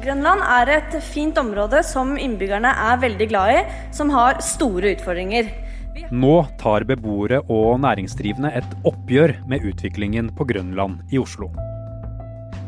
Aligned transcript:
Grønland 0.00 0.40
er 0.40 0.70
et 0.78 0.94
fint 1.04 1.36
område 1.36 1.82
som 1.84 2.14
innbyggerne 2.16 2.70
er 2.88 3.00
veldig 3.02 3.26
glad 3.28 3.52
i, 3.52 3.58
som 3.92 4.08
har 4.14 4.38
store 4.44 4.94
utfordringer. 4.94 5.50
Nå 6.14 6.36
tar 6.60 6.86
beboere 6.88 7.42
og 7.52 7.82
næringsdrivende 7.82 8.52
et 8.56 8.70
oppgjør 8.88 9.34
med 9.50 9.66
utviklingen 9.68 10.30
på 10.38 10.46
Grønland 10.48 11.02
i 11.12 11.20
Oslo. 11.20 11.50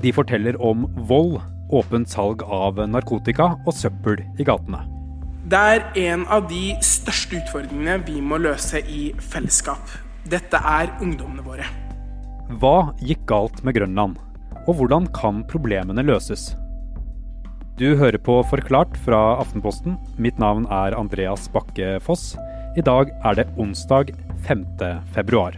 De 0.03 0.13
forteller 0.13 0.59
om 0.61 0.85
vold, 1.09 1.39
åpent 1.73 2.11
salg 2.13 2.43
av 2.45 2.83
narkotika 2.91 3.55
og 3.65 3.73
søppel 3.73 4.21
i 4.37 4.45
gatene. 4.45 4.83
Det 5.49 5.59
er 5.59 5.87
en 6.13 6.27
av 6.29 6.51
de 6.51 6.75
største 6.85 7.41
utfordringene 7.41 8.03
vi 8.05 8.21
må 8.21 8.43
løse 8.45 8.83
i 8.85 9.07
fellesskap. 9.33 9.97
Dette 10.29 10.61
er 10.61 10.93
ungdommene 11.01 11.47
våre. 11.47 11.65
Hva 12.61 12.93
gikk 13.01 13.25
galt 13.31 13.65
med 13.65 13.79
Grønland, 13.79 14.21
og 14.67 14.77
hvordan 14.77 15.09
kan 15.17 15.41
problemene 15.49 16.05
løses? 16.05 16.53
Du 17.81 17.95
hører 17.97 18.21
på 18.21 18.35
Forklart 18.45 18.99
fra 19.01 19.19
Aftenposten. 19.41 19.95
Mitt 20.21 20.37
navn 20.37 20.67
er 20.69 20.93
Andreas 20.93 21.47
Bakke 21.49 21.95
Foss. 22.05 22.35
I 22.77 22.85
dag 22.85 23.09
er 23.25 23.39
det 23.39 23.47
onsdag 23.57 24.13
5. 24.45 24.67
februar. 25.15 25.57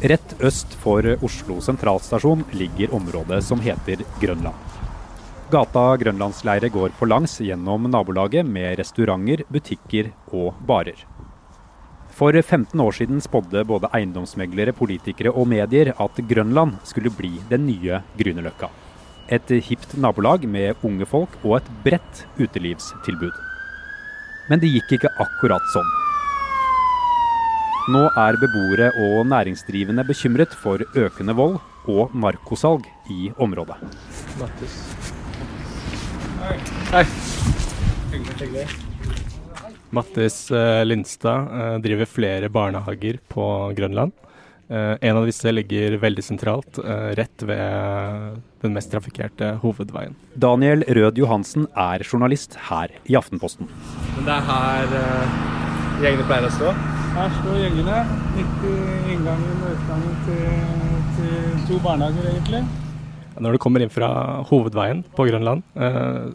Rett 0.00 0.34
øst 0.40 0.72
for 0.80 1.04
Oslo 1.20 1.60
sentralstasjon 1.60 2.46
ligger 2.56 2.96
området 2.96 3.44
som 3.44 3.60
heter 3.60 4.00
Grønland. 4.22 4.56
Gata 5.52 5.90
Grønlandsleire 6.00 6.72
går 6.72 6.96
på 6.96 7.04
langs 7.04 7.36
gjennom 7.44 7.90
nabolaget 7.92 8.48
med 8.48 8.78
restauranter, 8.80 9.44
butikker 9.52 10.14
og 10.32 10.54
barer. 10.64 11.04
For 12.20 12.36
15 12.36 12.76
år 12.84 12.92
siden 12.92 13.20
spådde 13.24 13.62
både 13.64 13.88
eiendomsmeglere, 13.96 14.74
politikere 14.76 15.30
og 15.32 15.46
medier 15.48 15.94
at 16.04 16.18
Grønland 16.28 16.74
skulle 16.84 17.08
bli 17.16 17.30
den 17.48 17.64
nye 17.64 18.02
Grünerløkka. 18.18 18.68
Et 19.32 19.52
hipt 19.64 19.94
nabolag 19.96 20.44
med 20.44 20.76
unge 20.84 21.06
folk 21.08 21.38
og 21.40 21.54
et 21.56 21.70
bredt 21.84 22.20
utelivstilbud. 22.36 23.32
Men 24.50 24.60
det 24.60 24.68
gikk 24.74 24.92
ikke 24.98 25.12
akkurat 25.24 25.64
sånn. 25.72 25.88
Nå 27.96 28.04
er 28.20 28.36
beboere 28.42 28.90
og 29.06 29.24
næringsdrivende 29.30 30.04
bekymret 30.04 30.52
for 30.60 30.84
økende 30.92 31.38
vold 31.40 31.56
og 31.88 32.12
narkosalg 32.12 32.84
i 33.08 33.32
området. 33.40 33.80
Mattis. 34.36 34.76
Hei. 36.44 36.60
Hei. 36.92 37.04
Hyggelig. 38.12 38.89
Mattis 39.90 40.50
eh, 40.50 40.84
Lindstad 40.84 41.48
eh, 41.60 41.76
driver 41.82 42.06
flere 42.06 42.48
barnehager 42.48 43.18
på 43.28 43.44
Grønland. 43.76 44.12
Eh, 44.68 44.94
en 45.00 45.18
av 45.18 45.26
disse 45.26 45.50
ligger 45.50 45.96
veldig 45.98 46.22
sentralt, 46.22 46.78
rett 47.18 47.42
ved 47.42 48.38
den 48.62 48.76
mest 48.76 48.92
trafikkerte 48.92 49.56
hovedveien. 49.64 50.14
Daniel 50.38 50.84
Rød 50.86 51.18
Johansen 51.18 51.66
er 51.74 52.04
journalist 52.06 52.54
her 52.68 52.94
i 53.10 53.18
Aftenposten. 53.18 53.70
Men 54.14 54.28
det 54.28 54.36
er 54.36 54.46
her 54.46 54.94
gjengene 56.04 56.28
pleier 56.28 56.46
å 56.46 56.52
stå? 56.54 56.74
Her 57.16 57.34
står 57.40 57.58
gjengene 57.64 58.04
midt 58.36 58.68
i 58.70 58.76
inngangen 59.16 59.64
og 59.64 59.72
utgangen 59.74 60.14
til, 60.28 60.44
til 61.16 61.66
to 61.66 61.80
barnehager, 61.82 62.30
egentlig. 62.30 62.62
Når 63.40 63.56
du 63.56 63.62
kommer 63.62 63.82
inn 63.82 63.90
fra 63.90 64.10
hovedveien 64.46 65.02
på 65.16 65.26
Grønland, 65.26 65.64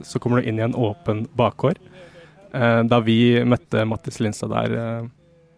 så 0.03 0.19
kommer 0.19 0.41
du 0.41 0.49
inn 0.49 0.59
i 0.59 0.63
en 0.65 0.75
åpen 0.75 1.23
bakgård. 1.37 1.77
Eh, 2.55 2.81
da 2.87 3.01
vi 3.03 3.19
møtte 3.47 3.83
Mattis 3.87 4.21
Lindstad 4.23 4.53
der, 4.53 4.75
eh, 4.79 5.07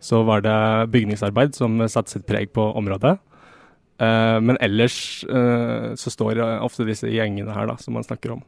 så 0.01 0.23
var 0.25 0.41
det 0.45 0.91
bygningsarbeid 0.93 1.55
som 1.57 1.79
satte 1.87 2.15
sitt 2.15 2.27
preg 2.29 2.51
på 2.53 2.63
området. 2.77 3.17
Eh, 3.99 4.39
men 4.39 4.57
ellers 4.61 5.25
så 5.25 6.11
står 6.13 6.37
ofte 6.61 6.85
disse 6.85 7.09
gjengene 7.09 7.53
her 7.53 7.65
da, 7.65 7.77
som 7.81 7.97
man 7.97 8.05
snakker 8.05 8.35
om. 8.35 8.43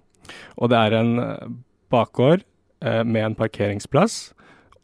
Og 0.61 0.69
det 0.69 0.77
er 0.77 0.93
en 0.93 1.13
bakgård 1.89 2.43
med 2.79 3.23
en 3.23 3.35
parkeringsplass 3.35 4.31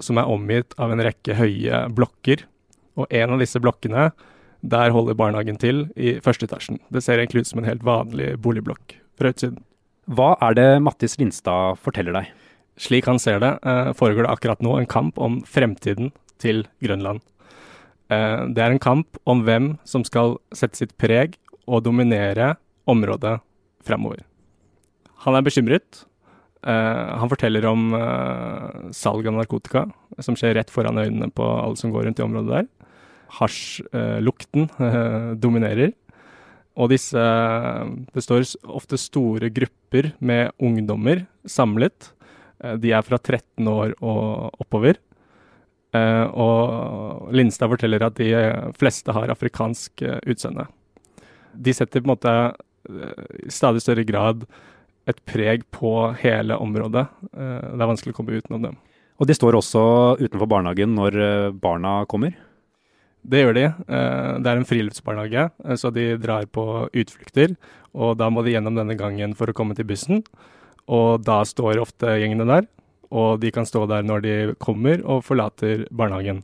som 0.02 0.18
er 0.18 0.28
omgitt 0.28 0.74
av 0.81 0.92
en 0.92 1.04
rekke 1.06 1.38
høye 1.38 1.86
blokker. 1.94 2.44
Og 2.98 3.06
en 3.14 3.36
av 3.36 3.40
disse 3.40 3.62
blokkene, 3.62 4.09
der 4.66 4.90
holder 4.90 5.14
barnehagen 5.14 5.59
til 5.62 5.86
i 5.96 6.18
første 6.20 6.50
etasjen. 6.50 6.81
Det 6.90 7.04
ser 7.06 7.22
egentlig 7.22 7.46
ut 7.46 7.52
som 7.52 7.62
en 7.62 7.70
helt 7.70 7.86
vanlig 7.86 8.34
boligblokk 8.42 8.98
fra 9.20 9.30
utsiden. 9.31 9.62
Hva 10.09 10.34
er 10.50 10.58
det 10.58 10.70
Mattis 10.81 11.20
Lindstad 11.22 11.78
forteller 11.86 12.18
deg? 12.18 12.34
Slik 12.78 13.08
han 13.08 13.19
ser 13.19 13.40
det, 13.40 13.53
eh, 13.63 13.94
foregår 13.94 14.25
det 14.25 14.34
akkurat 14.34 14.62
nå 14.62 14.78
en 14.80 14.90
kamp 14.90 15.18
om 15.18 15.41
fremtiden 15.47 16.12
til 16.40 16.66
Grønland. 16.84 17.22
Eh, 18.09 18.46
det 18.52 18.59
er 18.59 18.72
en 18.72 18.80
kamp 18.80 19.18
om 19.25 19.44
hvem 19.44 19.78
som 19.86 20.03
skal 20.03 20.38
sette 20.53 20.75
sitt 20.75 20.97
preg 20.97 21.38
og 21.68 21.84
dominere 21.84 22.58
området 22.88 23.40
fremover. 23.84 24.22
Han 25.25 25.36
er 25.36 25.41
bekymret 25.41 26.06
Uh, 26.66 27.19
han 27.22 27.30
forteller 27.30 27.62
om 27.69 27.94
salg 28.90 29.28
av 29.30 29.36
narkotika, 29.38 29.84
som 30.18 30.34
skjer 30.34 30.56
rett 30.57 30.72
foran 30.74 30.97
øynene 30.97 31.30
på 31.30 31.46
alle 31.46 31.78
som 31.78 31.92
går 31.94 32.07
rundt 32.07 32.18
i 32.18 32.24
området 32.25 32.50
der. 32.56 32.90
Hasjlukten 33.38 34.66
dominerer. 35.44 35.94
Og 36.75 36.90
disse 36.90 37.22
Det 38.16 38.24
står 38.24 38.47
ofte 38.66 38.97
store 38.97 39.52
grupper 39.53 40.09
med 40.19 40.57
ungdommer 40.57 41.28
samlet. 41.46 42.15
De 42.80 42.92
er 42.96 43.04
fra 43.04 43.20
13 43.20 43.68
år 43.68 43.96
og 44.00 44.62
oppover. 44.64 44.98
og 45.96 47.34
Lindstad 47.36 47.70
forteller 47.72 48.04
at 48.04 48.16
de 48.16 48.30
fleste 48.80 49.12
har 49.16 49.32
afrikansk 49.32 50.04
utseende. 50.28 50.66
De 51.52 51.74
setter 51.76 52.00
på 52.00 52.08
en 52.08 52.14
måte 52.14 52.34
i 53.46 53.52
stadig 53.52 53.84
større 53.84 54.04
grad 54.08 54.46
et 55.10 55.22
preg 55.28 55.66
på 55.74 55.92
hele 56.22 56.58
området. 56.62 57.06
Eh, 57.34 57.70
det 57.76 57.84
er 57.84 57.92
vanskelig 57.92 58.16
å 58.16 58.18
komme 58.20 58.40
utenom 58.40 58.70
dem. 58.70 58.80
Og 59.22 59.30
de 59.30 59.38
står 59.38 59.58
også 59.58 59.84
utenfor 60.20 60.50
barnehagen 60.50 60.96
når 60.98 61.20
eh, 61.22 61.54
barna 61.62 62.02
kommer? 62.12 62.36
Det 63.26 63.42
gjør 63.42 63.58
de. 63.58 63.66
Eh, 63.66 64.32
det 64.42 64.52
er 64.52 64.60
en 64.60 64.68
friluftsbarnehage, 64.70 65.48
så 65.82 65.94
de 65.94 66.12
drar 66.22 66.50
på 66.50 66.66
utflukter. 66.90 67.56
Og 67.96 68.18
da 68.20 68.30
må 68.34 68.44
de 68.46 68.56
gjennom 68.56 68.78
denne 68.78 68.98
gangen 69.00 69.38
for 69.38 69.50
å 69.50 69.58
komme 69.58 69.78
til 69.78 69.88
bussen. 69.90 70.26
Og 70.91 71.23
da 71.25 71.41
står 71.47 71.81
ofte 71.81 72.18
gjengene 72.22 72.47
der. 72.50 72.68
Og 73.16 73.40
de 73.41 73.51
kan 73.53 73.68
stå 73.68 73.85
der 73.90 74.06
når 74.06 74.25
de 74.25 74.35
kommer 74.62 75.01
og 75.06 75.23
forlater 75.25 75.85
barnehagen. 75.91 76.44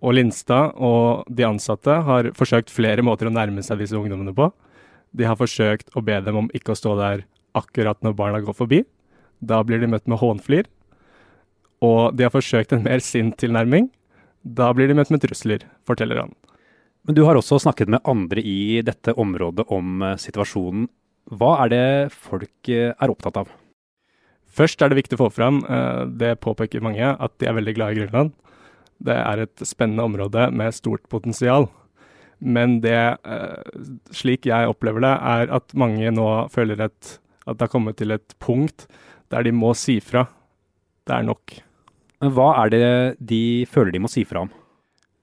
Og 0.00 0.16
Lindstad 0.16 0.76
og 0.80 1.28
de 1.28 1.44
ansatte 1.44 1.98
har 2.06 2.30
forsøkt 2.36 2.72
flere 2.72 3.04
måter 3.04 3.28
å 3.28 3.34
nærme 3.34 3.62
seg 3.64 3.82
disse 3.82 3.96
ungdommene 3.98 4.32
på. 4.36 4.48
De 5.12 5.26
har 5.26 5.38
forsøkt 5.38 5.90
å 5.96 6.02
be 6.04 6.16
dem 6.24 6.38
om 6.44 6.50
ikke 6.56 6.72
å 6.72 6.78
stå 6.78 6.94
der 6.98 7.24
akkurat 7.58 7.98
når 8.04 8.16
barna 8.16 8.40
går 8.44 8.56
forbi. 8.56 8.84
Da 9.40 9.60
blir 9.66 9.80
de 9.82 9.88
møtt 9.90 10.08
med 10.08 10.20
hånflir. 10.20 10.68
Og 11.84 12.16
de 12.16 12.26
har 12.26 12.32
forsøkt 12.32 12.72
en 12.76 12.84
mer 12.84 13.02
sint 13.04 13.36
tilnærming. 13.40 13.88
Da 14.44 14.70
blir 14.76 14.88
de 14.88 14.96
møtt 14.96 15.12
med 15.12 15.22
trusler, 15.24 15.66
forteller 15.88 16.22
han. 16.22 16.32
Men 17.04 17.16
du 17.16 17.24
har 17.24 17.36
også 17.36 17.58
snakket 17.60 17.90
med 17.92 18.04
andre 18.08 18.42
i 18.44 18.80
dette 18.84 19.14
området 19.16 19.66
om 19.72 20.02
eh, 20.04 20.18
situasjonen. 20.20 20.88
Hva 21.30 21.56
er 21.64 21.72
det 21.72 21.88
folk 22.14 22.70
eh, 22.72 22.92
er 22.94 23.12
opptatt 23.12 23.42
av? 23.42 23.50
Først 24.50 24.82
er 24.82 24.90
det 24.90 24.98
viktig 24.98 25.18
å 25.18 25.24
få 25.26 25.30
fram, 25.34 25.60
eh, 25.66 26.04
det 26.20 26.38
påpeker 26.42 26.82
mange, 26.82 27.12
at 27.12 27.36
de 27.38 27.50
er 27.50 27.58
veldig 27.58 27.76
glad 27.76 27.94
i 27.94 28.00
Grønland. 28.00 28.32
Det 29.00 29.16
er 29.16 29.44
et 29.44 29.62
spennende 29.64 30.04
område 30.04 30.50
med 30.52 30.76
stort 30.76 31.06
potensial. 31.12 31.70
Men 32.40 32.78
det, 32.80 33.20
slik 34.16 34.46
jeg 34.48 34.68
opplever 34.68 35.02
det, 35.04 35.12
er 35.12 35.50
at 35.52 35.74
mange 35.76 36.08
nå 36.12 36.28
føler 36.52 36.80
et 36.86 37.18
at 37.50 37.58
det 37.58 37.66
har 37.66 37.72
kommet 37.72 37.98
til 37.98 38.14
et 38.14 38.36
punkt 38.42 38.86
der 39.32 39.44
de 39.46 39.52
må 39.54 39.72
si 39.78 39.98
fra. 40.04 40.26
Det 41.06 41.16
er 41.16 41.26
nok. 41.26 41.56
Hva 42.20 42.48
er 42.64 42.72
det 42.72 42.86
de 43.24 43.42
føler 43.70 43.94
de 43.94 44.02
må 44.04 44.10
si 44.12 44.26
fra 44.28 44.44
om? 44.44 44.50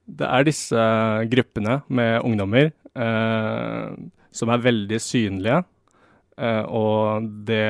Det 0.08 0.28
er 0.28 0.48
disse 0.48 0.84
gruppene 1.30 1.82
med 1.88 2.24
ungdommer 2.26 2.72
eh, 2.72 3.90
som 4.32 4.54
er 4.54 4.64
veldig 4.64 5.00
synlige. 5.04 5.62
Eh, 6.38 6.63
og 6.66 7.30
det 7.48 7.68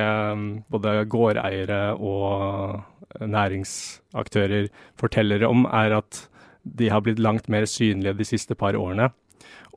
både 0.70 0.96
gårdeiere 1.08 1.94
og 1.96 2.82
næringsaktører 3.24 4.68
forteller 5.00 5.46
om, 5.48 5.64
er 5.66 5.96
at 6.02 6.26
de 6.68 6.90
har 6.92 7.00
blitt 7.00 7.22
langt 7.22 7.48
mer 7.48 7.64
synlige 7.64 8.18
de 8.18 8.26
siste 8.28 8.54
par 8.58 8.76
årene. 8.76 9.08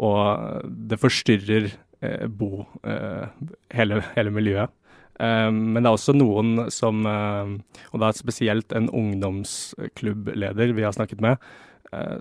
Og 0.01 0.67
det 0.89 0.99
forstyrrer 0.99 1.71
Eh, 2.01 2.27
bo 2.27 2.65
eh, 2.83 3.25
hele, 3.77 4.01
hele 4.15 4.33
miljøet. 4.33 4.73
Eh, 5.21 5.49
men 5.53 5.77
det 5.77 5.85
er 5.85 5.93
også 5.93 6.15
noen 6.17 6.65
som, 6.73 7.03
og 7.05 8.01
da 8.01 8.09
spesielt 8.17 8.73
en 8.73 8.89
ungdomsklubbleder 8.89 10.73
vi 10.77 10.87
har 10.87 10.97
snakket 10.97 11.21
med, 11.21 11.51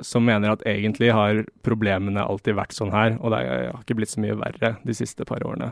som 0.02 0.25
mener 0.26 0.50
at 0.50 0.64
egentlig 0.66 1.12
har 1.14 1.44
problemene 1.62 2.25
alltid 2.26 2.56
vært 2.58 2.75
sånn 2.75 2.90
her, 2.90 3.12
og 3.23 3.31
det 3.31 3.38
har 3.46 3.76
ikke 3.78 3.94
blitt 4.00 4.11
så 4.11 4.19
mye 4.19 4.34
verre 4.34 4.73
de 4.82 4.96
siste 4.99 5.23
par 5.28 5.44
årene. 5.46 5.69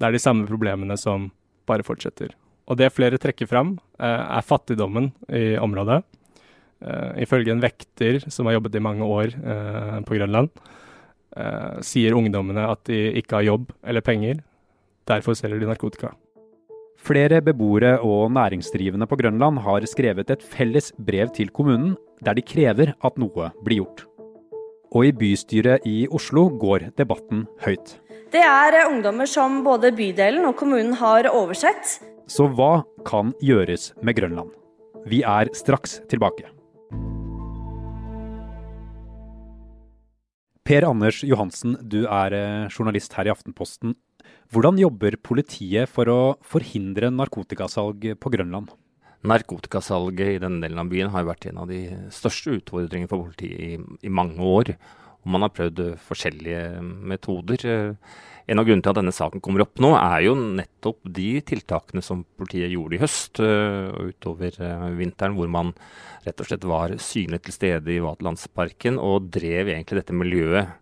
Det 0.00 0.08
er 0.08 0.16
de 0.16 0.22
samme 0.22 0.48
problemene 0.48 0.96
som 0.96 1.28
bare 1.68 1.84
fortsetter. 1.84 2.32
Og 2.70 2.78
det 2.80 2.92
flere 2.94 3.18
trekker 3.20 3.48
fram, 3.50 3.74
er 4.00 4.46
fattigdommen 4.46 5.10
i 5.28 5.58
området. 5.60 6.00
Uh, 6.80 7.12
ifølge 7.20 7.52
en 7.52 7.60
vekter 7.60 8.22
som 8.32 8.48
har 8.48 8.56
jobbet 8.56 8.78
i 8.78 8.80
mange 8.80 9.04
år 9.04 9.34
uh, 9.36 9.98
på 10.06 10.16
Grønland, 10.16 10.48
sier 11.86 12.16
ungdommene 12.18 12.64
at 12.66 12.80
de 12.88 12.96
ikke 13.20 13.36
har 13.36 13.44
jobb 13.46 13.68
eller 13.86 14.02
penger. 14.02 14.40
Derfor 15.06 15.36
selger 15.38 15.60
de 15.62 15.68
narkotika. 15.68 16.10
Flere 17.00 17.38
beboere 17.40 17.94
og 18.04 18.32
næringsdrivende 18.34 19.06
på 19.06 19.16
Grønland 19.16 19.62
har 19.64 19.86
skrevet 19.88 20.30
et 20.34 20.42
felles 20.42 20.90
brev 20.98 21.30
til 21.36 21.52
kommunen 21.54 21.94
der 22.20 22.36
de 22.36 22.44
krever 22.44 22.92
at 22.92 23.16
noe 23.20 23.52
blir 23.64 23.80
gjort. 23.80 24.04
Og 24.92 25.06
i 25.06 25.14
bystyret 25.16 25.86
i 25.86 26.04
Oslo 26.12 26.48
går 26.60 26.90
debatten 26.98 27.46
høyt. 27.64 27.94
Det 28.30 28.42
er 28.46 28.76
ungdommer 28.86 29.26
som 29.26 29.56
både 29.66 29.90
bydelen 29.90 30.44
og 30.46 30.54
kommunen 30.60 30.92
har 31.00 31.26
oversett. 31.34 31.96
Så 32.30 32.44
hva 32.54 32.84
kan 33.02 33.32
gjøres 33.42 33.88
med 34.06 34.14
Grønland? 34.20 34.52
Vi 35.10 35.24
er 35.26 35.50
straks 35.58 35.96
tilbake. 36.06 36.46
Per 40.62 40.86
Anders 40.86 41.24
Johansen, 41.26 41.74
du 41.82 42.04
er 42.04 42.36
eh, 42.36 42.70
journalist 42.70 43.18
her 43.18 43.26
i 43.26 43.32
Aftenposten. 43.34 43.96
Hvordan 44.54 44.78
jobber 44.78 45.18
politiet 45.26 45.90
for 45.90 46.06
å 46.06 46.20
forhindre 46.46 47.10
narkotikasalg 47.10 48.12
på 48.14 48.30
Grønland? 48.30 48.70
Narkotikasalget 49.26 50.36
i 50.36 50.40
denne 50.44 50.62
delen 50.62 50.78
av 50.84 50.92
byen 50.92 51.10
har 51.10 51.26
vært 51.26 51.50
en 51.50 51.64
av 51.64 51.72
de 51.72 51.82
største 52.14 52.60
utfordringene 52.60 53.10
for 53.10 53.26
politiet 53.26 53.58
i, 53.58 53.98
i 54.06 54.14
mange 54.22 54.38
år. 54.38 54.76
Og 55.20 55.32
man 55.34 55.44
har 55.44 55.52
prøvd 55.52 55.80
forskjellige 56.06 56.80
metoder. 56.82 57.64
En 58.50 58.58
av 58.58 58.66
grunnene 58.66 58.82
til 58.82 58.92
at 58.92 58.98
denne 58.98 59.14
saken 59.14 59.42
kommer 59.44 59.62
opp 59.66 59.78
nå, 59.82 59.92
er 59.98 60.24
jo 60.24 60.34
nettopp 60.38 61.04
de 61.04 61.28
tiltakene 61.46 62.02
som 62.02 62.24
politiet 62.40 62.72
gjorde 62.72 62.96
i 62.96 63.02
høst 63.02 63.42
og 63.44 64.14
utover 64.14 64.56
vinteren, 64.98 65.36
hvor 65.36 65.50
man 65.52 65.74
rett 66.24 66.40
og 66.40 66.48
slett 66.48 66.66
var 66.66 66.96
synlig 66.98 67.44
til 67.44 67.56
stede 67.56 67.94
i 67.94 68.00
Vaterlandsparken 68.02 68.98
og 69.00 69.28
drev 69.36 69.70
egentlig 69.70 70.00
dette 70.00 70.16
miljøet 70.16 70.72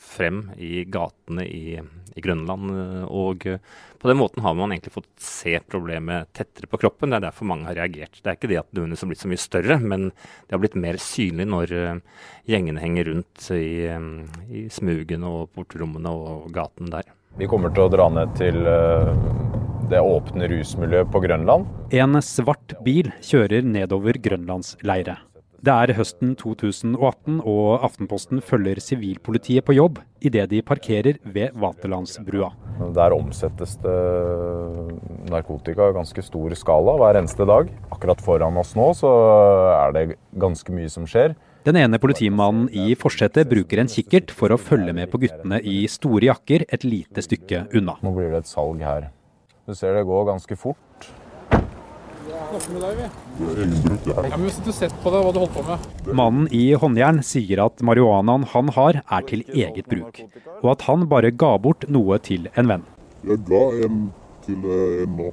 frem 0.00 0.42
i 0.56 0.84
gatene 0.88 1.44
i, 1.44 1.76
i 2.16 2.24
Grønland. 2.24 2.72
Og 3.12 3.46
på 4.00 4.10
den 4.10 4.18
måten 4.20 4.42
har 4.44 4.56
man 4.56 4.72
egentlig 4.72 4.94
fått 4.94 5.10
se 5.20 5.58
problemet 5.68 6.32
tettere 6.36 6.70
på 6.70 6.80
kroppen. 6.80 7.12
Det 7.12 7.20
er 7.20 7.26
derfor 7.28 7.50
mange 7.50 7.68
har 7.68 7.78
reagert. 7.78 8.20
Det 8.20 8.32
er 8.32 8.38
ikke 8.38 8.52
det 8.52 8.60
at 8.62 8.70
det 8.72 8.86
har 8.86 9.10
blitt 9.12 9.22
så 9.22 9.30
mye 9.30 9.44
større, 9.44 9.78
men 9.80 10.08
det 10.10 10.56
har 10.56 10.62
blitt 10.62 10.78
mer 10.80 11.00
synlig 11.02 11.48
når 11.52 11.76
gjengene 12.48 12.82
henger 12.82 13.10
rundt 13.12 13.50
i, 13.56 13.88
i 14.50 14.66
smugene 14.72 15.30
og 15.30 15.50
portrommene 15.56 16.12
og 16.12 16.50
gaten 16.56 16.92
der. 16.92 17.12
Vi 17.38 17.46
kommer 17.50 17.70
til 17.74 17.86
å 17.86 17.92
dra 17.92 18.08
ned 18.12 18.32
til 18.40 18.64
det 19.90 20.00
åpne 20.02 20.46
rusmiljøet 20.50 21.10
på 21.10 21.22
Grønland. 21.24 21.66
En 21.94 22.18
svart 22.22 22.76
bil 22.86 23.10
kjører 23.26 23.66
nedover 23.66 24.18
Grønlandsleiret. 24.22 25.29
Det 25.60 25.72
er 25.76 25.90
høsten 25.92 26.30
2018, 26.40 27.42
og 27.44 27.82
Aftenposten 27.84 28.40
følger 28.40 28.78
sivilpolitiet 28.80 29.66
på 29.66 29.74
jobb 29.76 29.98
idet 30.24 30.46
de 30.48 30.62
parkerer 30.64 31.18
ved 31.20 31.52
Vaterlandsbrua. 31.60 32.48
Der 32.96 33.12
omsettes 33.12 33.74
det 33.82 33.96
narkotika 35.28 35.90
i 35.90 35.96
ganske 35.98 36.24
stor 36.24 36.56
skala 36.56 36.96
hver 37.02 37.20
eneste 37.20 37.44
dag. 37.44 37.68
Akkurat 37.92 38.24
foran 38.24 38.56
oss 38.56 38.72
nå 38.78 38.88
så 38.96 39.12
er 39.74 39.92
det 39.98 40.06
ganske 40.40 40.72
mye 40.72 40.88
som 40.88 41.04
skjer. 41.04 41.36
Den 41.68 41.76
ene 41.76 42.00
politimannen 42.00 42.70
i 42.72 42.94
forsetet 42.96 43.50
bruker 43.50 43.82
en 43.82 43.92
kikkert 43.92 44.32
for 44.32 44.56
å 44.56 44.56
følge 44.56 44.96
med 44.96 45.12
på 45.12 45.20
guttene 45.20 45.60
i 45.60 45.82
store 45.92 46.30
jakker 46.30 46.64
et 46.72 46.88
lite 46.88 47.20
stykke 47.26 47.66
unna. 47.76 48.00
Nå 48.00 48.16
blir 48.16 48.32
det 48.32 48.46
et 48.46 48.48
salg 48.56 48.80
her. 48.80 49.10
Du 49.68 49.76
ser 49.76 49.92
det 49.92 50.08
går 50.08 50.30
ganske 50.32 50.56
fort. 50.56 51.10
Snakker 52.40 52.72
med 52.74 52.84
deg, 52.84 53.00
vi. 53.00 53.08
Ja, 54.10 54.22
men 54.36 54.46
Vi 54.46 54.52
sitter 54.54 54.72
og 54.72 54.76
sett 54.76 54.94
på 55.02 55.12
det, 55.12 55.20
hva 55.24 55.32
du 55.34 55.40
holdt 55.42 55.56
på 55.56 55.64
med. 55.66 55.90
Mannen 56.20 56.48
i 56.56 56.62
håndjern 56.80 57.20
sier 57.26 57.62
at 57.66 57.84
marihuanaen 57.84 58.46
han 58.54 58.72
har 58.76 59.02
er 59.02 59.28
til 59.28 59.44
eget 59.52 59.90
bruk, 59.90 60.22
og 60.62 60.72
at 60.74 60.86
han 60.88 61.04
bare 61.10 61.30
ga 61.30 61.52
bort 61.62 61.86
noe 61.92 62.18
til 62.24 62.48
en 62.54 62.72
venn. 62.72 62.88
Jeg 63.28 63.44
ga 63.50 63.62
en 63.84 64.00
til 64.46 64.64
en 64.64 65.14
nå, 65.20 65.28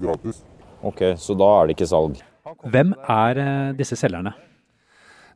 gratis. 0.00 0.42
Ok, 0.86 1.04
så 1.20 1.36
da 1.38 1.52
er 1.60 1.68
det 1.68 1.76
ikke 1.76 1.92
salg. 1.92 2.24
Hvem 2.72 2.96
er 3.10 3.42
disse 3.76 3.98
selgerne? 4.00 4.34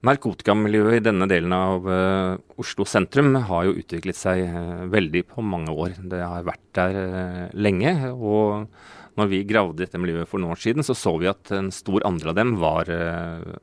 Narkotikamiljøet 0.06 0.96
i 0.96 1.02
denne 1.04 1.26
delen 1.28 1.52
av 1.52 1.84
uh, 1.84 2.38
Oslo 2.60 2.86
sentrum 2.88 3.34
har 3.50 3.66
jo 3.66 3.74
utviklet 3.82 4.16
seg 4.16 4.46
uh, 4.48 4.86
veldig 4.88 5.26
på 5.28 5.44
mange 5.44 5.74
år. 5.74 5.98
Det 6.08 6.22
har 6.24 6.46
vært 6.46 6.62
der 6.78 6.96
uh, 6.96 7.42
lenge. 7.52 7.92
og 8.14 8.70
når 9.18 9.30
vi 9.32 9.40
gravde 9.48 9.82
dette 9.82 9.98
miljøet 10.00 10.28
for 10.30 10.42
noen 10.42 10.54
år 10.54 10.60
siden, 10.62 10.84
så 10.86 10.94
så 10.96 11.16
vi 11.20 11.30
at 11.30 11.50
en 11.56 11.70
stor 11.74 12.04
andel 12.08 12.32
av 12.32 12.38
dem 12.38 12.54
var, 12.60 12.90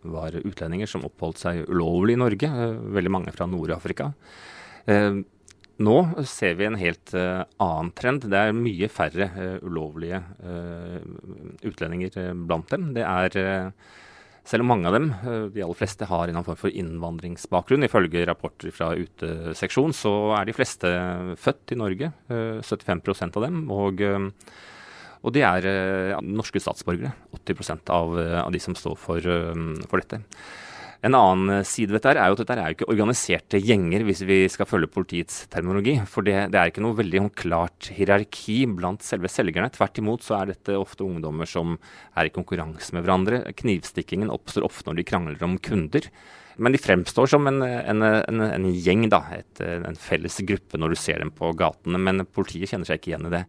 var 0.04 0.36
utlendinger 0.42 0.90
som 0.90 1.06
oppholdt 1.08 1.40
seg 1.44 1.64
ulovlig 1.70 2.18
i 2.18 2.22
Norge. 2.22 2.50
veldig 2.98 3.14
mange 3.14 3.34
fra 3.36 3.48
Nord-Afrika. 3.50 4.12
Nå 5.78 5.98
ser 6.26 6.58
vi 6.58 6.66
en 6.66 6.80
helt 6.80 7.14
annen 7.14 7.92
trend. 7.98 8.28
Det 8.30 8.40
er 8.40 8.56
mye 8.58 8.90
færre 8.90 9.30
ulovlige 9.62 10.24
utlendinger 11.70 12.34
blant 12.34 12.70
dem. 12.74 12.92
Det 12.98 13.06
er 13.06 13.82
selv 14.48 14.64
om 14.64 14.70
mange 14.72 14.88
av 14.88 14.96
dem, 14.96 15.10
de 15.52 15.64
aller 15.64 15.76
fleste, 15.76 16.08
har 16.08 16.32
en 16.32 16.40
form 16.40 16.58
for 16.58 16.72
innvandringsbakgrunn. 16.72 17.84
Ifølge 17.84 18.26
rapporter 18.30 18.72
fra 18.72 18.94
uteseksjon 18.96 19.94
så 19.96 20.14
er 20.40 20.48
de 20.48 20.56
fleste 20.56 20.92
født 21.40 21.76
i 21.76 21.80
Norge, 21.82 22.12
75% 22.32 23.38
av 23.38 23.48
dem. 23.50 23.66
Og, 23.76 24.02
og 25.24 25.34
de 25.36 25.44
er 25.46 25.68
ja, 26.14 26.22
norske 26.22 26.62
statsborgere, 26.62 27.14
80 27.34 27.90
av, 27.90 28.16
av 28.46 28.54
de 28.54 28.62
som 28.62 28.78
står 28.78 28.98
for, 29.02 29.34
for 29.90 30.04
dette. 30.04 30.22
En 31.06 31.14
annen 31.14 31.62
side 31.68 31.94
ved 31.94 32.02
dette 32.02 32.18
er 32.18 32.32
jo 32.32 32.36
at 32.36 32.42
dette 32.42 32.56
er 32.58 32.72
jo 32.72 32.78
ikke 32.80 32.90
organiserte 32.90 33.60
gjenger, 33.62 34.02
hvis 34.08 34.24
vi 34.26 34.40
skal 34.50 34.70
følge 34.70 34.90
politiets 34.90 35.44
terminologi. 35.52 35.94
For 36.10 36.26
det, 36.26 36.50
det 36.54 36.58
er 36.58 36.72
ikke 36.72 36.82
noe 36.82 36.98
veldig 36.98 37.22
klart 37.38 37.92
hierarki 37.94 38.64
blant 38.80 39.06
selve 39.06 39.30
selgerne. 39.30 39.70
Tvert 39.74 40.02
imot 40.02 40.26
så 40.26 40.40
er 40.40 40.52
dette 40.56 40.80
ofte 40.80 41.06
ungdommer 41.06 41.50
som 41.50 41.78
er 42.18 42.30
i 42.30 42.34
konkurranse 42.34 42.98
med 42.98 43.06
hverandre. 43.06 43.44
Knivstikkingen 43.62 44.34
oppstår 44.34 44.66
ofte 44.66 44.90
når 44.90 45.00
de 45.00 45.08
krangler 45.12 45.46
om 45.46 45.60
kunder. 45.62 46.10
Men 46.58 46.74
de 46.74 46.82
fremstår 46.82 47.30
som 47.30 47.46
en, 47.46 47.62
en, 47.62 48.02
en, 48.02 48.46
en 48.50 48.68
gjeng, 48.74 49.06
da. 49.14 49.22
Et, 49.38 49.62
en 49.78 50.02
felles 50.02 50.42
gruppe 50.50 50.82
når 50.82 50.96
du 50.96 51.00
ser 51.00 51.22
dem 51.22 51.30
på 51.30 51.54
gatene. 51.60 52.02
Men 52.02 52.26
politiet 52.26 52.74
kjenner 52.74 52.90
seg 52.90 52.98
ikke 52.98 53.14
igjen 53.14 53.30
i 53.30 53.36
det. 53.38 53.46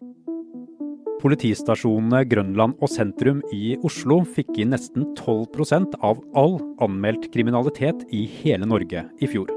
Politistasjonene 1.19 2.21
Grønland 2.31 2.77
og 2.79 2.93
sentrum 2.93 3.41
i 3.55 3.77
Oslo 3.87 4.21
fikk 4.37 4.59
inn 4.63 4.71
nesten 4.71 5.03
12% 5.19 5.97
av 6.07 6.21
all 6.39 6.61
anmeldt 6.85 7.27
kriminalitet 7.35 8.05
i 8.15 8.21
hele 8.39 8.67
Norge 8.71 9.03
i 9.19 9.27
fjor. 9.31 9.51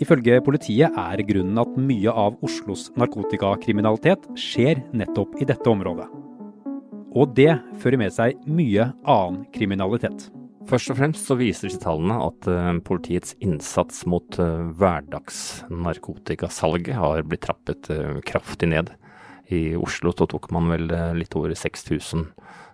Ifølge 0.00 0.40
politiet 0.44 0.92
er 0.96 1.22
grunnen 1.28 1.58
at 1.60 1.76
mye 1.76 2.08
av 2.08 2.40
Oslos 2.46 2.90
narkotikakriminalitet 2.96 4.24
skjer 4.40 4.80
nettopp 4.96 5.36
i 5.42 5.44
dette 5.50 5.68
området. 5.68 6.08
Og 7.12 7.34
det 7.36 7.60
fører 7.82 7.98
med 8.00 8.12
seg 8.14 8.38
mye 8.48 8.92
annen 9.04 9.44
kriminalitet. 9.52 10.30
Først 10.70 10.90
og 10.94 10.98
fremst 11.02 11.26
så 11.28 11.34
viser 11.36 11.68
disse 11.68 11.82
tallene 11.82 12.16
at 12.22 12.46
uh, 12.48 12.72
politiets 12.86 13.34
innsats 13.44 14.06
mot 14.08 14.38
uh, 14.40 14.72
hverdagsnarkotikasalget 14.78 16.94
har 16.96 17.22
blitt 17.28 17.44
trappet 17.44 17.90
uh, 17.92 18.16
kraftig 18.24 18.68
ned. 18.72 18.88
I 19.52 19.62
Oslo 19.76 20.14
så 20.16 20.26
tok 20.30 20.50
man 20.54 20.70
vel 20.72 20.86
litt 21.18 21.34
over 21.38 21.52
6000 21.56 22.26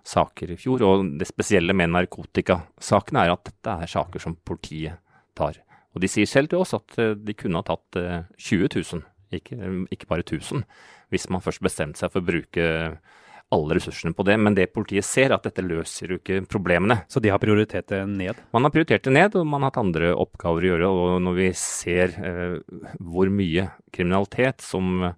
saker 0.07 0.53
i 0.53 0.57
fjor. 0.59 0.85
Og 0.87 1.13
det 1.19 1.27
spesielle 1.29 1.75
med 1.75 1.91
narkotikasakene 1.93 3.25
er 3.25 3.33
at 3.35 3.45
dette 3.51 3.75
er 3.83 3.91
saker 3.91 4.23
som 4.23 4.37
politiet 4.37 5.01
tar. 5.37 5.59
Og 5.95 6.03
de 6.03 6.09
sier 6.11 6.29
selv 6.29 6.51
til 6.51 6.63
oss 6.63 6.75
at 6.77 6.99
de 7.17 7.35
kunne 7.37 7.59
ha 7.59 7.65
tatt 7.65 7.97
20 8.37 8.69
000, 8.75 9.05
ikke, 9.35 9.57
ikke 9.91 10.09
bare 10.09 10.25
1000, 10.25 10.63
hvis 11.09 11.29
man 11.33 11.43
først 11.43 11.63
bestemte 11.65 12.01
seg 12.01 12.13
for 12.13 12.21
å 12.21 12.29
bruke 12.29 12.67
alle 13.49 13.75
ressursene 13.77 14.13
på 14.13 14.23
det. 14.27 14.37
Men 14.37 14.55
det 14.57 14.69
politiet 14.73 15.05
ser, 15.07 15.33
at 15.33 15.45
dette 15.47 15.65
løser 15.65 16.13
jo 16.13 16.19
ikke 16.19 16.43
problemene. 16.49 17.01
Så 17.09 17.21
de 17.23 17.31
har 17.33 17.41
prioritert 17.41 17.89
det 17.89 18.03
ned? 18.09 18.37
Man 18.53 18.65
har 18.65 18.73
prioritert 18.73 19.07
det 19.07 19.15
ned, 19.15 19.37
og 19.39 19.47
man 19.49 19.65
har 19.65 19.73
hatt 19.73 19.81
andre 19.81 20.13
oppgaver 20.13 20.65
å 20.65 20.71
gjøre. 20.73 20.91
Og 20.93 21.15
når 21.25 21.37
vi 21.39 21.49
ser 21.57 22.15
eh, 22.21 22.55
hvor 22.99 23.31
mye 23.33 23.69
kriminalitet 23.95 24.65
som 24.65 25.09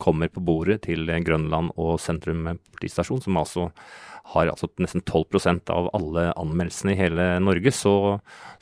kommer 0.00 0.30
på 0.32 0.42
bordet 0.44 0.80
til 0.88 1.08
Grønland 1.26 1.74
og 1.76 1.98
sentrum 2.02 2.48
politistasjon, 2.74 3.22
som 3.24 3.38
altså 3.40 3.68
har 4.30 4.50
altså 4.50 4.68
nesten 4.82 5.02
12% 5.02 5.70
av 5.74 5.88
alle 5.96 6.30
anmeldelsene 6.38 6.94
i 6.94 6.98
hele 6.98 7.30
Norge, 7.42 7.72
så, 7.74 7.94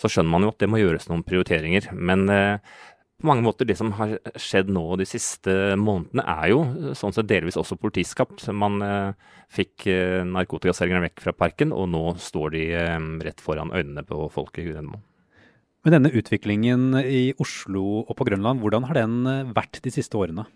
så, 0.00 0.10
skjønner 0.10 0.32
man 0.32 0.46
jo 0.46 0.52
at 0.52 0.62
det 0.62 0.70
må 0.70 0.80
gjøres 0.80 1.08
noen 1.10 1.24
prioriteringer. 1.26 1.90
Men 1.92 2.24
eh, 2.32 2.78
på 3.18 3.26
mange 3.28 3.42
måter 3.42 3.66
det 3.68 3.74
som 3.78 3.90
har 3.98 4.14
skjedd 4.38 4.70
nå 4.70 4.84
de 5.00 5.06
siste 5.08 5.74
månedene, 5.80 6.22
er 6.22 6.52
jo 6.52 6.94
sånn 6.98 7.14
sett 7.16 7.28
delvis 7.30 7.58
også 7.60 7.78
politiskapt. 7.80 8.46
Man 8.54 8.78
eh, 8.84 9.28
fikk 9.52 9.88
eh, 9.90 10.22
narkotikaselgerne 10.28 11.08
vekk 11.08 11.24
fra 11.26 11.36
parken, 11.36 11.74
og 11.74 11.90
nå 11.92 12.04
står 12.22 12.54
de 12.54 12.64
eh, 12.78 12.96
rett 13.26 13.42
foran 13.44 13.74
øynene 13.74 14.06
på 14.06 14.28
folk 14.32 14.62
i 14.62 14.68
Grønland. 14.70 15.02
Men 15.86 15.94
denne 15.94 16.14
utviklingen 16.14 16.94
i 17.00 17.32
Oslo 17.40 18.04
og 18.04 18.14
på 18.18 18.26
Grønland, 18.28 18.62
hvordan 18.62 18.88
har 18.88 18.98
den 18.98 19.20
eh, 19.26 19.52
vært 19.56 19.82
de 19.84 19.92
siste 19.94 20.18
årene? 20.18 20.46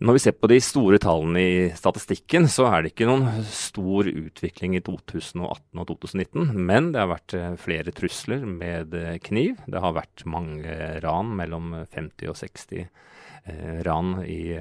Når 0.00 0.16
vi 0.16 0.20
ser 0.24 0.32
på 0.32 0.48
de 0.48 0.56
store 0.64 0.96
tallene 0.96 1.40
i 1.44 1.76
statistikken, 1.76 2.46
så 2.48 2.64
er 2.70 2.80
det 2.80 2.94
ikke 2.94 3.04
noen 3.04 3.44
stor 3.44 4.08
utvikling 4.08 4.72
i 4.78 4.80
2018 4.80 5.76
og 5.76 5.84
2019. 5.90 6.56
Men 6.56 6.88
det 6.94 7.02
har 7.02 7.10
vært 7.10 7.34
eh, 7.36 7.52
flere 7.60 7.92
trusler 7.92 8.46
med 8.48 8.96
eh, 8.96 9.18
kniv. 9.20 9.60
Det 9.68 9.76
har 9.84 9.92
vært 9.98 10.24
mange 10.24 10.72
ran, 11.04 11.36
mellom 11.36 11.84
50 11.92 12.32
og 12.32 12.36
60 12.40 12.80
eh, 12.80 13.84
ran 13.84 14.24
i, 14.24 14.56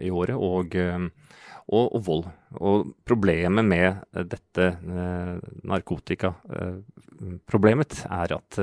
i 0.00 0.08
året. 0.08 0.40
Og, 0.40 0.72
og, 0.80 1.84
og, 1.84 2.00
vold. 2.08 2.32
Og 2.56 2.96
problemet 3.04 3.60
med 3.68 4.00
dette 4.32 4.80
narkotikaproblemet 5.60 8.08
er 8.08 8.32
at 8.40 8.56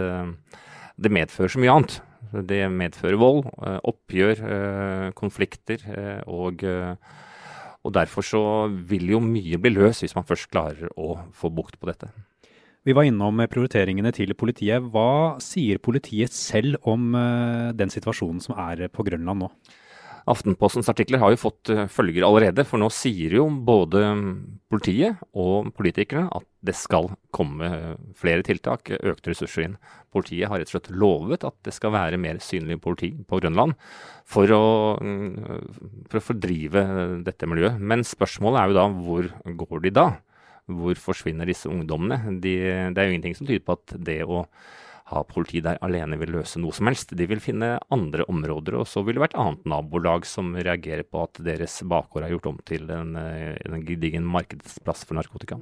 det 0.98 1.14
medfører 1.14 1.54
så 1.54 1.62
mye 1.62 1.78
annet. 1.78 2.02
Det 2.32 2.66
medfører 2.72 3.18
vold, 3.20 3.46
eh, 3.64 3.80
oppgjør, 3.88 4.42
eh, 4.44 5.12
konflikter. 5.14 5.84
Eh, 5.88 6.22
og, 6.28 6.64
og 7.84 7.94
derfor 7.94 8.22
så 8.26 8.44
vil 8.68 9.10
jo 9.14 9.20
mye 9.24 9.60
bli 9.62 9.72
løst 9.72 10.04
hvis 10.04 10.16
man 10.16 10.28
først 10.28 10.50
klarer 10.52 10.90
å 10.98 11.18
få 11.34 11.54
bukt 11.54 11.80
på 11.80 11.88
dette. 11.88 12.10
Vi 12.88 12.96
var 12.96 13.04
innom 13.04 13.42
prioriteringene 13.52 14.14
til 14.16 14.34
politiet. 14.34 14.82
Hva 14.92 15.38
sier 15.44 15.78
politiet 15.78 16.32
selv 16.32 16.78
om 16.88 17.12
den 17.76 17.92
situasjonen 17.92 18.40
som 18.42 18.56
er 18.56 18.88
på 18.88 19.04
Grønland 19.04 19.44
nå? 19.44 19.50
Aftenpostens 20.28 20.90
artikler 20.92 21.22
har 21.22 21.32
jo 21.32 21.40
fått 21.40 21.72
uh, 21.72 21.86
følger 21.92 22.26
allerede, 22.28 22.66
for 22.68 22.82
nå 22.82 22.90
sier 22.92 23.38
jo 23.38 23.46
både 23.48 24.02
politiet 24.68 25.22
og 25.32 25.70
politikerne 25.78 26.28
at 26.36 26.46
det 26.68 26.76
skal 26.76 27.10
komme 27.32 27.70
flere 28.18 28.44
tiltak, 28.44 28.92
økte 28.98 29.32
ressurser 29.32 29.68
inn. 29.68 29.78
Politiet 30.12 30.52
har 30.52 30.60
rett 30.60 30.68
og 30.68 30.76
slett 30.76 30.90
lovet 30.92 31.46
at 31.48 31.56
det 31.64 31.74
skal 31.76 31.94
være 31.96 32.20
mer 32.20 32.42
synlig 32.44 32.80
politi 32.84 33.14
på 33.28 33.40
Grønland 33.40 33.78
for 34.28 34.52
å, 34.52 34.66
mm, 35.00 36.08
for 36.12 36.20
å 36.20 36.26
fordrive 36.32 36.84
dette 37.24 37.48
miljøet. 37.48 37.80
Men 37.80 38.04
spørsmålet 38.08 38.60
er 38.62 38.72
jo 38.74 38.80
da 38.80 38.88
hvor 38.98 39.30
går 39.64 39.86
de 39.86 39.94
da? 39.96 40.08
Hvor 40.68 41.00
forsvinner 41.00 41.48
disse 41.48 41.72
ungdommene? 41.72 42.40
De, 42.44 42.58
det 42.92 43.00
er 43.00 43.08
jo 43.08 43.16
ingenting 43.16 43.38
som 43.40 43.48
tyder 43.48 43.64
på 43.64 43.78
at 43.80 43.96
det 43.96 44.20
å 44.28 44.44
ha 45.08 45.24
politi 45.28 45.62
der 45.64 45.80
alene 45.86 46.20
vil 46.20 46.34
løse 46.36 46.60
noe 46.62 46.76
som 46.76 46.90
helst. 46.90 47.16
De 47.18 47.28
vil 47.30 47.42
finne 47.44 47.78
andre 47.94 48.26
områder, 48.28 48.80
og 48.82 48.88
så 48.90 49.04
vil 49.06 49.18
det 49.18 49.24
være 49.24 49.36
et 49.36 49.42
annet 49.44 49.70
nabolag 49.74 50.28
som 50.28 50.56
reagerer 50.56 51.08
på 51.08 51.24
at 51.28 51.40
deres 51.44 51.80
bakgård 51.88 52.28
er 52.28 52.36
gjort 52.36 52.52
om 52.52 52.60
til 52.68 52.90
en, 52.92 53.16
eh, 53.16 53.56
en 53.66 53.86
gedigen 53.86 54.28
markedsplass 54.28 55.06
for 55.06 55.20
narkotika. 55.20 55.60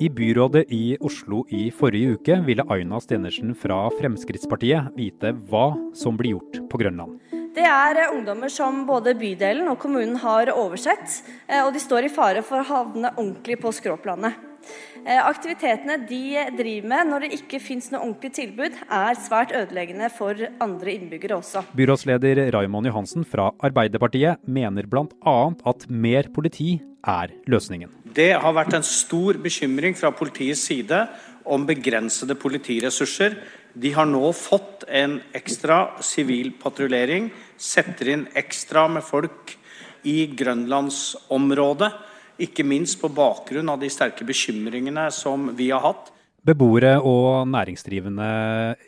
I 0.00 0.08
byrådet 0.08 0.68
i 0.70 0.96
Oslo 1.02 1.42
i 1.50 1.72
forrige 1.74 2.14
uke 2.14 2.36
ville 2.46 2.62
Aina 2.70 3.00
Stenersen 3.02 3.50
fra 3.58 3.80
Fremskrittspartiet 3.98 4.92
vite 4.94 5.32
hva 5.50 5.72
som 5.96 6.16
blir 6.16 6.36
gjort 6.36 6.60
på 6.70 6.78
Grønland. 6.78 7.18
Det 7.56 7.64
er 7.66 8.04
eh, 8.04 8.12
ungdommer 8.14 8.52
som 8.52 8.84
både 8.86 9.16
bydelen 9.18 9.66
og 9.72 9.80
kommunen 9.82 10.20
har 10.22 10.52
oversett, 10.54 11.22
eh, 11.48 11.64
og 11.64 11.72
de 11.74 11.82
står 11.82 12.06
i 12.06 12.12
fare 12.14 12.44
for 12.46 12.60
å 12.60 12.68
havne 12.68 13.10
ordentlig 13.16 13.58
på 13.58 13.72
skråplanet. 13.74 14.47
Eh, 15.04 15.20
aktivitetene 15.22 15.96
de 16.08 16.22
driver 16.58 16.88
med 16.90 17.10
når 17.10 17.24
det 17.24 17.30
ikke 17.38 17.60
finnes 17.62 17.88
noe 17.92 18.02
ordentlig 18.04 18.32
tilbud, 18.36 18.74
er 18.90 19.20
svært 19.20 19.54
ødeleggende 19.56 20.10
for 20.12 20.36
andre 20.62 20.94
innbyggere 20.96 21.38
også. 21.38 21.64
Byrådsleder 21.78 22.42
Raymond 22.54 22.90
Johansen 22.90 23.24
fra 23.28 23.50
Arbeiderpartiet 23.64 24.42
mener 24.46 24.88
bl.a. 24.90 25.38
at 25.70 25.86
mer 25.88 26.28
politi 26.34 26.76
er 27.06 27.32
løsningen. 27.48 27.92
Det 28.14 28.32
har 28.42 28.56
vært 28.56 28.74
en 28.76 28.86
stor 28.86 29.38
bekymring 29.40 29.94
fra 29.96 30.10
politiets 30.14 30.64
side 30.68 31.04
om 31.48 31.64
begrensede 31.68 32.36
politiressurser. 32.38 33.38
De 33.78 33.92
har 33.94 34.08
nå 34.08 34.32
fått 34.36 34.84
en 34.88 35.18
ekstra 35.36 36.00
sivil 36.04 36.50
patruljering, 36.60 37.30
setter 37.56 38.12
inn 38.14 38.26
ekstra 38.36 38.88
med 38.90 39.06
folk 39.06 39.54
i 40.08 40.26
grønlandsområdet 40.38 41.92
ikke 42.38 42.64
minst 42.66 43.00
på 43.00 43.10
bakgrunn 43.12 43.68
av 43.72 43.80
de 43.82 43.90
sterke 43.92 44.26
bekymringene 44.26 45.08
som 45.14 45.50
vi 45.58 45.70
har 45.74 45.82
hatt. 45.84 46.12
Beboere 46.48 46.94
og 47.04 47.48
næringsdrivende 47.50 48.28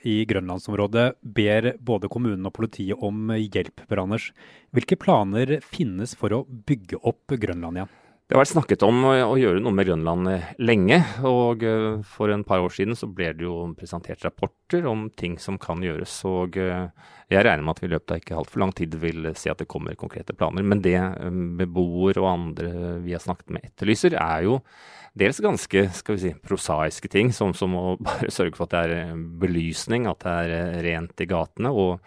i 0.09 0.21
grønlandsområdet 0.29 1.09
ber 1.21 1.73
både 1.83 2.09
kommunen 2.09 2.47
og 2.49 2.55
politiet 2.57 3.03
om 3.03 3.33
hjelp. 3.35 3.83
Anders. 3.91 4.31
Hvilke 4.73 4.97
planer 4.97 5.59
finnes 5.67 6.15
for 6.17 6.33
å 6.33 6.45
bygge 6.47 7.03
opp 7.03 7.35
Grønland 7.43 7.83
igjen? 7.83 7.97
Det 8.31 8.37
har 8.37 8.45
vært 8.45 8.53
snakket 8.53 8.83
om 8.87 9.01
å 9.11 9.33
gjøre 9.35 9.59
noe 9.59 9.75
med 9.75 9.89
Grønland 9.89 10.29
eh, 10.31 10.51
lenge. 10.63 11.01
og 11.27 11.65
eh, 11.67 11.97
For 12.07 12.31
en 12.31 12.45
par 12.47 12.63
år 12.63 12.71
siden 12.71 12.95
så 12.95 13.09
ble 13.11 13.33
det 13.35 13.43
jo 13.43 13.57
presentert 13.75 14.23
rapporter 14.23 14.87
om 14.87 15.09
ting 15.19 15.35
som 15.43 15.57
kan 15.59 15.83
gjøres. 15.83 16.13
og 16.31 16.55
eh, 16.63 16.93
Jeg 17.27 17.43
regner 17.43 17.67
med 17.67 17.75
at 17.75 17.83
vi 17.83 17.89
i 17.89 17.91
løpet 17.91 18.15
av 18.15 18.23
ikke 18.23 18.39
altfor 18.39 18.63
lang 18.63 18.75
tid 18.79 18.95
vil 19.03 19.27
se 19.35 19.51
at 19.51 19.59
det 19.59 19.67
kommer 19.75 19.99
konkrete 19.99 20.39
planer. 20.39 20.63
Men 20.63 20.79
det 20.85 20.95
beboere 21.59 22.23
og 22.23 22.31
andre 22.31 22.71
vi 23.03 23.19
har 23.19 23.27
snakket 23.27 23.51
med 23.51 23.67
etterlyser, 23.67 24.15
er 24.15 24.47
jo 24.47 24.61
dels 25.19 25.43
ganske 25.43 25.89
skal 25.99 26.15
vi 26.15 26.29
si, 26.29 26.35
prosaiske 26.39 27.11
ting, 27.11 27.35
som, 27.35 27.51
som 27.51 27.75
å 27.75 27.87
bare 28.13 28.31
sørge 28.31 28.55
for 28.55 28.71
at 28.71 28.77
det 28.77 29.01
er 29.01 29.25
belysning, 29.43 30.07
at 30.07 30.23
det 30.23 30.37
er 30.45 30.85
rent 30.87 31.19
i 31.19 31.33
gatene. 31.35 31.75
og 31.75 31.99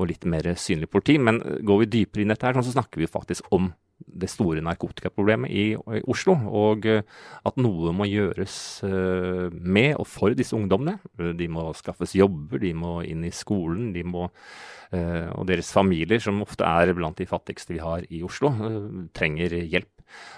og 0.00 0.08
litt 0.08 0.24
mer 0.24 0.46
synlig 0.56 0.88
politi. 0.88 1.18
Men 1.20 1.36
går 1.68 1.82
vi 1.82 1.88
dypere 1.92 2.24
inn 2.24 2.30
i 2.30 2.32
dette, 2.32 2.48
her, 2.48 2.56
så 2.64 2.72
snakker 2.72 2.98
vi 2.98 3.10
faktisk 3.12 3.50
om 3.52 3.66
det 4.06 4.28
store 4.30 4.62
narkotikaproblemet 4.64 5.50
i, 5.52 5.64
i, 5.74 6.02
Oslo. 6.10 6.34
Og 6.48 6.86
eh, 6.90 7.04
at 7.48 7.58
noe 7.60 7.92
må 7.96 8.06
gjøres 8.08 8.54
uh, 8.86 9.48
med 9.52 9.96
og 10.00 10.06
for 10.10 10.34
disse 10.36 10.56
ungdommene. 10.56 10.98
De 11.38 11.48
må 11.50 11.64
skaffes 11.78 12.14
jobber, 12.18 12.60
de 12.62 12.72
må 12.76 13.00
inn 13.06 13.24
i 13.26 13.32
skolen. 13.34 13.90
de 13.94 14.04
må 14.06 14.28
uh, 14.28 15.28
Og 15.36 15.46
deres 15.50 15.72
familier, 15.74 16.22
som 16.22 16.42
ofte 16.44 16.66
er 16.66 16.94
blant 16.96 17.18
de 17.18 17.28
fattigste 17.28 17.74
vi 17.74 17.82
har 17.82 18.06
i 18.10 18.22
Oslo, 18.26 18.52
trenger 19.16 19.56
hjelp. 19.62 19.90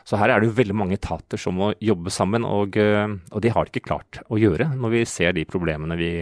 Så 0.07 0.21
her 0.21 0.31
er 0.31 0.41
det 0.41 0.53
jo 0.53 0.59
veldig 0.61 0.77
mange 0.79 0.99
etater 1.01 1.41
som 1.41 1.57
må 1.59 1.73
jobbe 1.83 2.13
sammen, 2.15 2.45
og, 2.47 2.77
og 2.79 3.41
det 3.43 3.51
har 3.51 3.67
de 3.67 3.73
ikke 3.73 3.89
klart 3.89 4.21
å 4.31 4.39
gjøre 4.39 4.69
når 4.79 4.93
vi 4.93 5.01
ser 5.11 5.35
de 5.35 5.43
problemene 5.51 5.99
vi, 5.99 6.13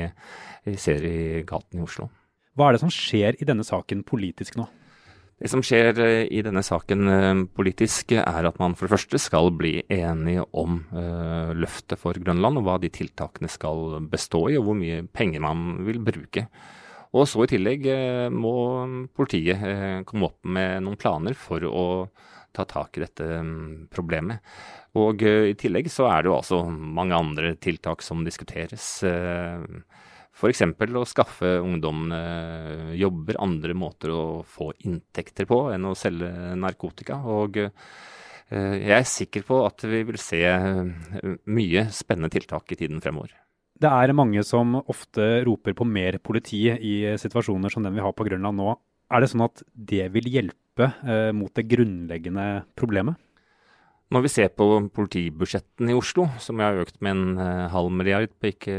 vi 0.65 0.79
ser 0.81 1.05
i 1.05 1.43
gaten 1.45 1.83
i 1.83 1.85
Oslo. 1.85 2.09
Hva 2.57 2.69
er 2.69 2.77
det 2.77 2.83
som 2.83 2.93
skjer 2.93 3.37
i 3.41 3.49
denne 3.49 3.65
saken 3.65 4.07
politisk 4.09 4.57
nå? 4.61 4.71
Det 5.43 5.49
som 5.51 5.63
skjer 5.65 5.97
eh, 5.99 6.29
i 6.31 6.39
denne 6.47 6.63
saken 6.63 7.09
eh, 7.11 7.41
politisk, 7.51 8.13
er 8.15 8.47
at 8.47 8.61
man 8.63 8.77
for 8.79 8.87
det 8.87 8.95
første 8.95 9.19
skal 9.19 9.51
bli 9.59 9.73
enige 9.91 10.45
om 10.55 10.77
uh, 10.95 11.51
løftet 11.59 11.99
for 11.99 12.15
Grønland, 12.15 12.61
og 12.61 12.69
hva 12.69 12.77
de 12.79 12.93
tiltakene 12.95 13.51
skal 13.51 13.97
bestå 14.13 14.45
i, 14.53 14.59
og 14.61 14.69
hvor 14.69 14.79
mye 14.79 15.01
penger 15.11 15.43
man 15.43 15.81
vil 15.83 15.99
bruke. 15.99 16.45
Og 17.13 17.27
så 17.27 17.43
i 17.43 17.51
tillegg 17.51 17.89
må 18.33 18.53
politiet 19.13 20.07
komme 20.09 20.31
opp 20.31 20.47
med 20.47 20.87
noen 20.87 20.97
planer 20.97 21.35
for 21.37 21.67
å 21.67 21.83
ta 22.55 22.65
tak 22.69 22.97
i 22.97 23.03
dette 23.03 23.27
um, 23.43 23.83
problemet. 23.93 24.41
Og 24.97 25.27
i 25.27 25.59
tillegg 25.59 25.91
så 25.91 26.07
er 26.07 26.23
det 26.23 26.31
jo 26.31 26.39
altså 26.39 26.63
mange 26.71 27.19
andre 27.19 27.53
tiltak 27.61 28.05
som 28.07 28.23
diskuteres. 28.25 29.03
F.eks. 30.33 30.62
å 30.65 31.05
skaffe 31.07 31.59
ungdommene 31.61 32.95
jobber, 32.97 33.37
andre 33.43 33.77
måter 33.77 34.12
å 34.15 34.23
få 34.49 34.71
inntekter 34.89 35.47
på 35.49 35.67
enn 35.75 35.91
å 35.91 35.97
selge 35.99 36.31
narkotika. 36.59 37.21
Og 37.29 37.61
eh, 37.61 38.77
jeg 38.81 38.97
er 38.97 39.09
sikker 39.09 39.45
på 39.49 39.61
at 39.67 39.85
vi 39.85 40.03
vil 40.09 40.19
se 40.21 40.43
eh, 40.49 41.37
mye 41.53 41.87
spennende 41.93 42.33
tiltak 42.33 42.73
i 42.73 42.81
tiden 42.81 43.03
fremover. 43.05 43.37
Det 43.83 43.91
er 43.91 44.15
mange 44.15 44.45
som 44.47 44.77
ofte 44.81 45.43
roper 45.47 45.75
på 45.77 45.87
mer 45.89 46.21
politi 46.23 46.69
i 46.71 46.95
situasjoner 47.19 47.73
som 47.73 47.85
den 47.85 47.97
vi 47.97 48.05
har 48.05 48.15
på 48.17 48.27
Grønland 48.29 48.61
nå. 48.61 48.77
Er 49.12 49.21
det 49.21 49.29
sånn 49.33 49.45
at 49.45 49.65
det 49.75 50.07
vil 50.15 50.31
hjelpe 50.33 50.89
eh, 51.05 51.31
mot 51.37 51.53
det 51.53 51.67
grunnleggende 51.69 52.47
problemet? 52.79 53.21
Når 54.12 54.26
vi 54.26 54.28
ser 54.28 54.50
på 54.52 54.66
politibudsjettene 54.92 55.95
i 55.95 55.97
Oslo, 55.97 56.26
som 56.42 56.61
har 56.61 56.83
økt 56.83 56.99
med 57.04 57.14
en 57.14 57.38
uh, 57.40 57.71
halv 57.73 57.92
milliard 57.97 58.33
på 58.37 58.50
ikke, 58.50 58.75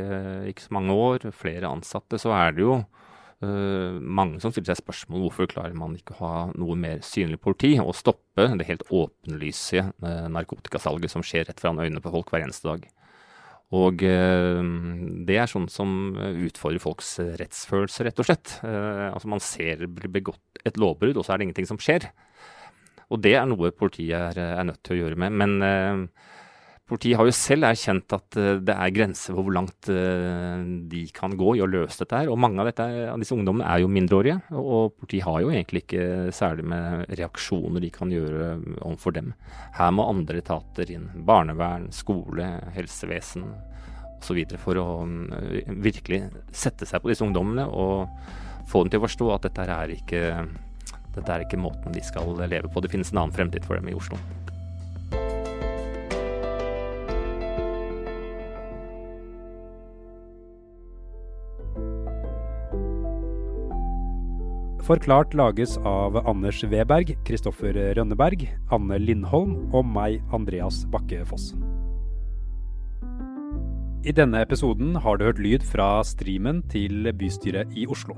ikke, 0.51 0.65
så 0.67 0.75
mange 0.77 0.93
år, 0.93 1.25
flere 1.33 1.71
ansatte, 1.73 2.19
så 2.21 2.35
er 2.37 2.53
det 2.53 2.61
jo 2.61 2.75
uh, 2.77 3.95
mange 3.97 4.37
som 4.43 4.53
stiller 4.53 4.69
seg 4.69 4.83
spørsmål 4.83 5.25
hvorfor 5.25 5.49
klarer 5.49 5.77
man 5.77 5.95
ikke 5.97 6.13
å 6.13 6.19
ha 6.19 6.33
noe 6.53 6.77
mer 6.77 7.01
synlig 7.05 7.39
politi 7.41 7.73
og 7.81 7.95
stoppe 7.97 8.45
det 8.59 8.67
helt 8.69 8.85
åpenlyse 8.93 9.87
uh, 10.05 10.27
narkotikasalget 10.35 11.15
som 11.15 11.25
skjer 11.25 11.49
rett 11.49 11.63
foran 11.63 11.81
øynene 11.81 12.03
på 12.03 12.13
folk 12.13 12.29
hver 12.29 12.45
eneste 12.45 12.69
dag. 12.69 12.85
Og 13.73 14.03
det 14.05 15.33
er 15.33 15.49
sånn 15.49 15.63
som 15.71 16.13
utfordrer 16.13 16.83
folks 16.83 17.15
rettsfølelse, 17.39 18.03
rett 18.05 18.19
og 18.21 18.27
slett. 18.27 18.51
altså 18.61 19.31
Man 19.31 19.41
ser 19.41 19.79
det 19.79 19.87
blir 19.95 20.11
begått 20.13 20.61
et 20.61 20.77
lovbrudd, 20.77 21.17
og 21.17 21.25
så 21.25 21.33
er 21.33 21.41
det 21.41 21.47
ingenting 21.47 21.69
som 21.71 21.79
skjer. 21.81 22.05
Og 23.11 23.23
det 23.23 23.35
er 23.39 23.49
noe 23.49 23.73
politiet 23.75 24.15
er, 24.15 24.39
er 24.59 24.67
nødt 24.67 24.83
til 24.85 24.95
å 24.95 25.01
gjøre 25.03 25.19
med. 25.19 25.35
Men 25.41 25.65
eh, 25.65 26.29
politiet 26.89 27.17
har 27.19 27.27
jo 27.27 27.35
selv 27.35 27.67
erkjent 27.67 28.15
at 28.15 28.37
eh, 28.39 28.61
det 28.63 28.75
er 28.75 28.93
grenser 28.95 29.35
for 29.35 29.47
hvor 29.47 29.55
langt 29.55 29.89
eh, 29.91 30.63
de 30.91 31.03
kan 31.15 31.35
gå 31.39 31.55
i 31.57 31.63
å 31.63 31.69
løse 31.69 32.03
dette 32.03 32.21
her. 32.21 32.31
Og 32.31 32.39
mange 32.41 32.61
av, 32.61 32.69
dette, 32.69 32.87
av, 33.09 33.19
disse 33.21 33.35
ungdommene 33.35 33.67
er 33.69 33.83
jo 33.83 33.91
mindreårige, 33.91 34.39
og 34.59 34.95
politiet 34.99 35.27
har 35.27 35.43
jo 35.43 35.51
egentlig 35.53 35.85
ikke 35.85 36.07
særlig 36.35 36.67
med 36.73 37.05
reaksjoner 37.19 37.83
de 37.83 37.91
kan 37.93 38.13
gjøre 38.13 38.55
overfor 38.81 39.17
dem. 39.17 39.33
Her 39.77 39.93
må 39.95 40.07
andre 40.11 40.43
etater 40.43 40.91
inn. 40.93 41.09
Barnevern, 41.27 41.89
skole, 41.95 42.49
helsevesen 42.75 43.47
osv. 44.23 44.43
for 44.61 44.79
å 44.79 44.87
virkelig 45.83 46.25
sette 46.55 46.87
seg 46.87 47.03
på 47.03 47.11
disse 47.11 47.25
ungdommene 47.25 47.65
og 47.67 48.07
få 48.69 48.83
dem 48.83 48.93
til 48.93 49.01
å 49.01 49.07
forstå 49.07 49.33
at 49.33 49.47
dette 49.49 49.65
her 49.65 49.73
er 49.75 49.95
ikke 49.97 50.21
dette 51.13 51.29
er 51.29 51.45
ikke 51.45 51.61
måten 51.61 51.93
de 51.93 52.01
skal 52.03 52.33
leve 52.49 52.71
på. 52.71 52.81
Det 52.81 52.91
finnes 52.93 53.13
en 53.13 53.23
annen 53.23 53.35
fremtid 53.35 53.65
for 53.67 53.77
dem 53.77 53.91
i 53.91 53.97
Oslo. 53.97 54.19
Forklart 64.83 65.31
lages 65.31 65.77
av 65.87 66.17
Anders 66.27 66.57
Weberg, 66.67 67.13
Kristoffer 67.23 67.77
Rønneberg, 67.95 68.49
Anne 68.75 68.97
Lindholm 68.99 69.69
og 69.71 69.87
meg, 69.87 70.19
Andreas 70.35 70.81
Bakke 70.91 71.21
Foss. 71.29 71.53
I 74.03 74.11
denne 74.11 74.41
episoden 74.43 74.97
har 74.99 75.15
du 75.15 75.23
hørt 75.29 75.39
lyd 75.39 75.63
fra 75.63 76.01
streamen 76.03 76.59
til 76.67 77.07
bystyret 77.15 77.71
i 77.79 77.87
Oslo. 77.87 78.17